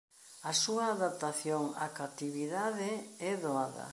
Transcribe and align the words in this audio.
A 0.49 0.51
súa 0.63 0.85
adaptación 0.95 1.63
á 1.83 1.85
catividade 1.99 2.91
é 3.31 3.31
doada. 3.45 3.87